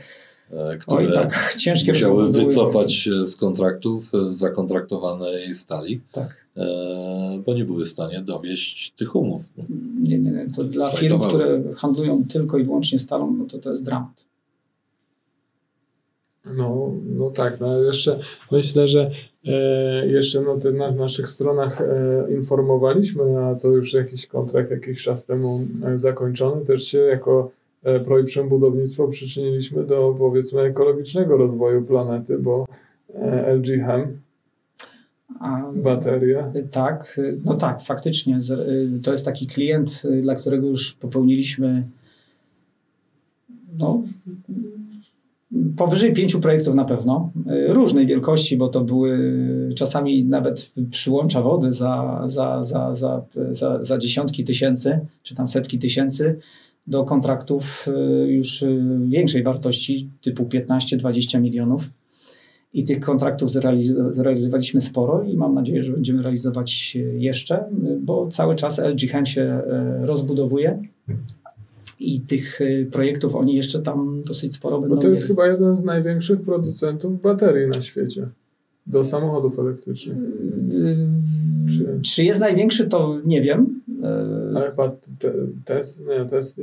[0.52, 3.26] E, które Oj, tak, ciężkie musiały wycofać były...
[3.26, 6.00] z kontraktów, z zakontraktowanej stali.
[6.12, 6.46] Tak.
[6.56, 9.42] E, bo nie były w stanie dowieść tych umów.
[10.02, 10.46] Nie, nie, nie.
[10.56, 14.30] To dla firm, które handlują tylko i wyłącznie stalą, no to to jest dramat.
[16.56, 18.18] No, no tak, no jeszcze
[18.50, 19.10] myślę, że
[19.46, 25.02] e, jeszcze no, te, na naszych stronach e, informowaliśmy, a to już jakiś kontrakt jakiś
[25.02, 27.50] czas temu e, zakończony, też się jako
[27.82, 32.66] e, Projekt Budownictwo przyczyniliśmy do powiedzmy ekologicznego rozwoju planety, bo
[33.14, 34.20] e, LG Chem,
[35.40, 38.38] A, baterie, Tak, no tak, faktycznie.
[38.96, 41.86] Y, To jest taki klient, y, dla którego już popełniliśmy
[43.78, 44.02] no,
[45.76, 47.30] powyżej pięciu projektów na pewno.
[47.50, 49.18] Y, Różnej wielkości, bo to były
[49.76, 55.78] czasami nawet przyłącza wody za, za, za, za, za, za dziesiątki tysięcy, czy tam setki
[55.78, 56.38] tysięcy,
[56.90, 61.83] do kontraktów y, już y, większej wartości, typu 15-20 milionów.
[62.74, 67.64] I tych kontraktów zrealiz- zrealizowaliśmy sporo i mam nadzieję, że będziemy realizować e, jeszcze,
[68.00, 69.61] bo cały czas LG Chem się
[70.00, 70.83] rozbudowuje
[72.00, 72.61] i tych
[72.92, 75.35] projektów oni jeszcze tam dosyć sporo będą bo to jest mieli.
[75.35, 78.29] chyba jeden z największych producentów baterii na świecie
[78.87, 80.16] do samochodów elektrycznych.
[81.68, 83.79] Czy, czy jest największy, to nie wiem.
[84.04, 85.32] E, Ale chyba te,
[85.64, 86.60] Tes, nie, Tes,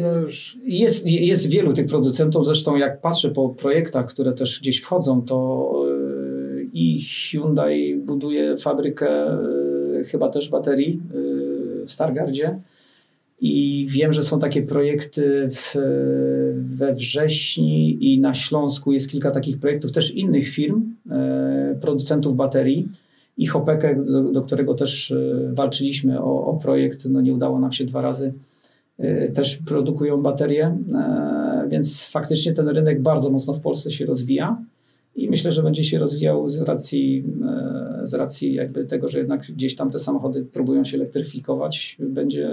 [0.00, 4.80] no już Jest, jest wielu tych producentów, zresztą jak patrzę po projektach, które też gdzieś
[4.80, 11.00] wchodzą, to e, i Hyundai buduje fabrykę e, chyba też baterii
[11.86, 12.58] w Stargardzie.
[13.40, 15.76] I wiem, że są takie projekty w,
[16.54, 20.94] we wrześni i na Śląsku jest kilka takich projektów też innych firm,
[21.80, 22.88] producentów baterii
[23.36, 25.16] i Hopekek, do, do którego też e,
[25.52, 28.32] walczyliśmy o, o projekt, no nie udało nam się dwa razy
[29.00, 34.62] y, też produkują baterie, e, więc faktycznie ten rynek bardzo mocno w Polsce się rozwija
[35.14, 39.40] i myślę, że będzie się rozwijał z racji, e, z racji jakby tego, że jednak
[39.40, 42.50] gdzieś tam te samochody próbują się elektryfikować, będzie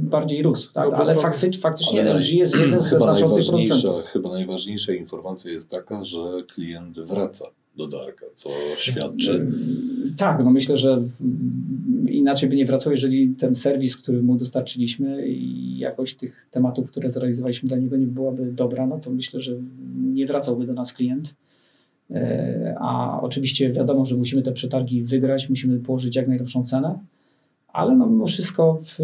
[0.00, 0.90] bardziej rósł, tak?
[0.90, 3.84] No ale fakty, faktycznie Ale LG jest jeden chyba znaczących producentów.
[3.84, 6.18] najważniejsza, chyba najważniejsza informacja jest taka, że
[6.54, 7.44] klient wraca
[7.78, 9.46] do Darka, co świadczy.
[10.16, 11.02] Tak, no myślę, że
[12.08, 17.10] inaczej by nie wracał, jeżeli ten serwis, który mu dostarczyliśmy i jakość tych tematów, które
[17.10, 19.52] zrealizowaliśmy dla niego nie byłaby dobra, no to myślę, że
[20.04, 21.34] nie wracałby do nas klient.
[22.10, 26.98] E, A oczywiście wiadomo, że musimy te przetargi wygrać, musimy położyć jak najlepszą cenę,
[27.72, 28.98] ale no mimo wszystko w,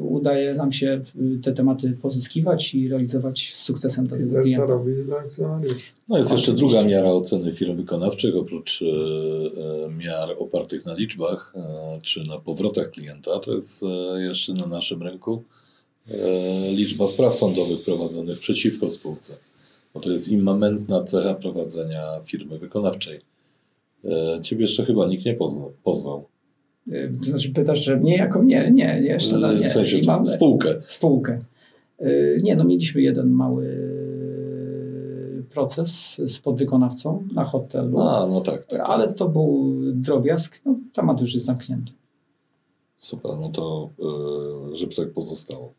[0.00, 1.00] udaje nam się
[1.42, 4.66] te tematy pozyskiwać i realizować z sukcesem dla i tego klienta.
[4.66, 5.92] zarobić dla akcjonariuszy.
[6.08, 11.52] No jest jeszcze druga miara oceny firm wykonawczych, oprócz e, e, miar opartych na liczbach
[11.56, 15.42] e, czy na powrotach klienta, to jest e, jeszcze na naszym rynku
[16.08, 19.36] e, liczba spraw sądowych prowadzonych przeciwko spółce.
[19.94, 23.20] Bo to jest immamentna cecha prowadzenia firmy wykonawczej.
[24.04, 25.34] E, Ciebie jeszcze chyba nikt nie
[25.84, 26.24] pozwał.
[26.92, 29.68] E, To znaczy pytasz, że mnie jako nie, nie, nie jeszcze no, nie.
[29.68, 30.74] w sensie spółkę.
[30.86, 31.38] spółkę.
[32.00, 33.66] Y, Nie, no mieliśmy jeden mały
[35.50, 38.66] proces z podwykonawcą na hotelu, A, no tak.
[38.66, 40.60] tak ale to był drobiazg.
[40.64, 41.92] No, temat już jest zamknięty.
[42.96, 43.90] Super, no to
[44.74, 45.72] żeby tak pozostało.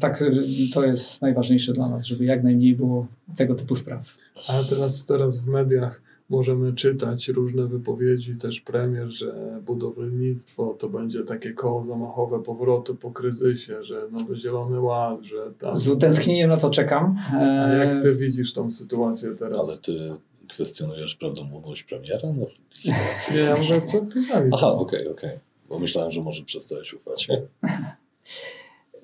[0.00, 3.06] Tak, y, to jest najważniejsze dla nas, żeby jak najmniej było
[3.36, 4.06] tego typu spraw.
[4.48, 11.22] A teraz, teraz w mediach możemy czytać różne wypowiedzi, też premier, że budownictwo to będzie
[11.24, 15.76] takie koło zamachowe powrotu po kryzysie, że nowy zielony ład, że tam...
[15.76, 17.18] Z utęsknieniem na to czekam.
[17.32, 19.68] A E, jak ty widzisz tą sytuację teraz?
[19.68, 20.16] Ale ty
[20.48, 22.18] kwestionujesz prawdomówność premiera?
[22.36, 22.46] No,
[23.34, 24.50] Nie, ja mówię, co pisali.
[24.54, 25.38] Aha, okej, okej.
[25.68, 27.28] Bo myślałem, że może przestałeś ufać.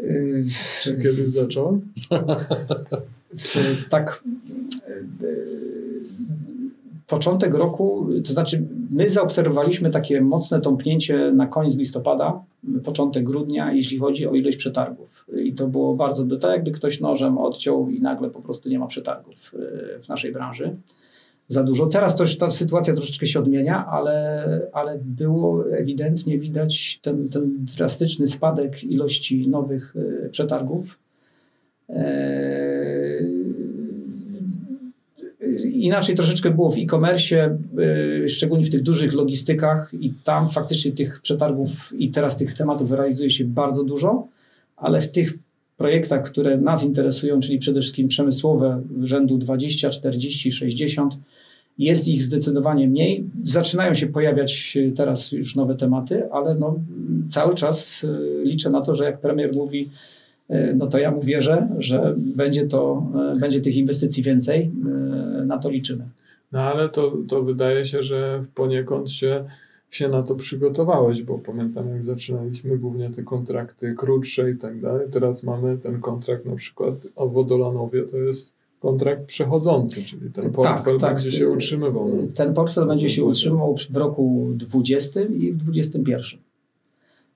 [0.00, 0.44] y,
[0.82, 1.92] Czy kiedyś zacząłem?
[3.90, 4.22] tak
[4.88, 5.63] y,
[7.07, 12.40] początek roku, to znaczy my zaobserwowaliśmy takie mocne tąpnięcie na koniec listopada,
[12.85, 15.27] początek grudnia, jeśli chodzi o ilość przetargów.
[15.37, 18.87] I to było bardzo, tak jakby ktoś nożem odciął i nagle po prostu nie ma
[18.87, 20.77] przetargów y, w naszej branży.
[21.49, 21.87] Za dużo.
[21.87, 28.27] Teraz już ta sytuacja troszeczkę się odmienia, ale, ale było ewidentnie widać ten, ten drastyczny
[28.27, 30.99] spadek ilości nowych y, przetargów.
[31.88, 33.43] Eee,
[35.62, 41.21] Inaczej troszeczkę było w e-commerce, yy, szczególnie w tych dużych logistykach i tam faktycznie tych
[41.21, 44.29] przetargów i teraz tych tematów realizuje się bardzo dużo,
[44.77, 45.35] ale w tych
[45.77, 51.17] projektach, które nas interesują, czyli przede wszystkim przemysłowe rzędu 20, 40, 60,
[51.79, 53.25] jest ich zdecydowanie mniej.
[53.45, 56.79] Zaczynają się pojawiać y, teraz już nowe tematy, ale no,
[57.29, 59.90] cały czas y, liczę na to, że jak premier mówi,
[60.50, 64.71] y, no to ja mu wierzę, że będzie, to, y, będzie tych inwestycji więcej.
[65.45, 66.09] Y, Na to liczymy.
[66.53, 69.45] No ale to, to wydaje się, że poniekąd się,
[69.90, 75.07] się na to przygotowałeś, bo pamiętam jak zaczynaliśmy głównie te kontrakty krótsze i tak dalej.
[75.11, 80.99] Teraz mamy ten kontrakt na przykład o Wodolanowie, to jest kontrakt przechodzący, czyli ten portfel
[80.99, 82.11] będzie się utrzymywał.
[82.37, 86.40] Ten portfel będzie się utrzymywał w roku 20 i w 21.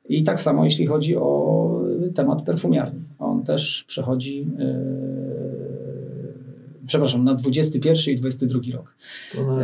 [0.09, 1.59] I tak samo jeśli chodzi o
[2.15, 3.01] temat perfumiarni.
[3.19, 4.47] On też przechodzi, yy,
[6.89, 8.95] przepraszam, na 21 i 22 rok.
[9.33, 9.59] To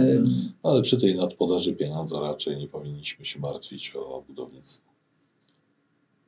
[0.63, 4.95] Ale przy tej nadpodaży pieniądza raczej nie powinniśmy się martwić o budownictwo.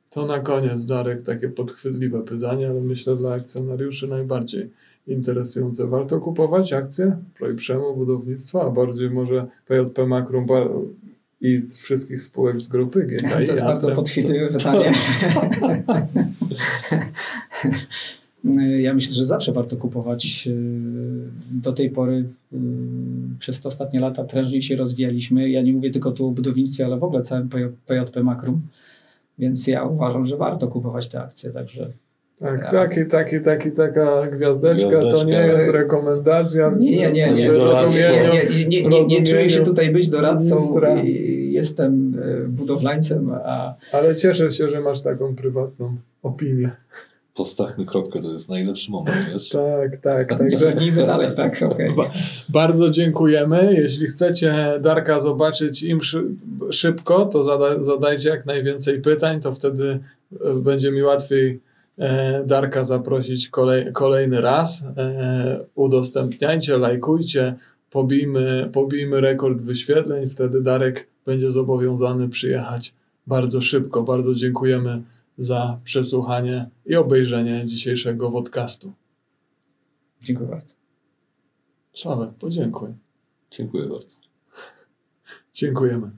[0.09, 4.69] To na koniec, Darek, takie podchwytliwe pytanie, ale myślę dla akcjonariuszy najbardziej
[5.07, 5.87] interesujące.
[5.87, 10.45] Warto kupować akcje Projprzemu Budownictwa, a bardziej może PJP Makrum
[11.41, 13.45] i z wszystkich spółek z grupy GKI?
[13.45, 14.93] To jest bardzo podchwytliwe pytanie.
[18.79, 20.45] Ja myślę, że zawsze warto kupować.
[20.45, 20.53] Yy,
[21.51, 22.59] Do tej pory yy,
[23.39, 25.49] przez te ostatnie lata prężniej się rozwijaliśmy.
[25.49, 28.61] Ja nie mówię tylko tu o budownictwie, ale w ogóle całym PJ- PJP Makrum.
[29.39, 31.49] Więc ja uważam, że warto kupować te akcje.
[31.49, 31.89] Także
[32.39, 32.71] Tak, Ja.
[32.71, 36.71] taki, taki, taki, taka gwiazdeczka, to nie jest rekomendacja.
[36.79, 38.01] nie, nie, nie, nie, Nie nie, doradztwo.
[38.11, 40.55] nie, nie, nie, nie, nie czuję się tutaj być doradcą.
[40.55, 41.01] ministra.
[41.03, 42.17] i Jestem
[42.49, 46.71] budowlańcem, a Ale cieszę się, że masz taką prywatną opinię.
[47.37, 49.49] Postawmy kropkę, to jest najlepszy moment, wiesz?
[49.89, 50.29] Tak, tak.
[50.39, 51.95] Także brnijmy dalej, tak, okej.
[51.95, 52.11] Ba-
[52.49, 53.73] Bardzo dziękujemy.
[53.81, 56.27] Jeśli chcecie Darka zobaczyć im szy-
[56.71, 59.99] szybko, to zada- zadajcie jak najwięcej pytań, to wtedy
[60.45, 61.59] e, będzie mi łatwiej
[61.99, 64.83] e, Darka zaprosić kolej, kolejny raz.
[64.97, 67.53] E, udostępniajcie, lajkujcie,
[67.91, 72.93] pobijmy, pobijmy rekord wyświetleń, wtedy Darek będzie zobowiązany przyjechać
[73.27, 74.03] bardzo szybko.
[74.03, 75.01] Bardzo dziękujemy
[75.37, 78.93] za przesłuchanie i obejrzenie dzisiejszego podcastu.
[80.21, 80.75] Dziękuję bardzo.
[81.93, 82.89] Sławek, podziękuj.
[83.51, 84.17] Dziękuję bardzo.
[85.53, 86.11] Dziękujemy.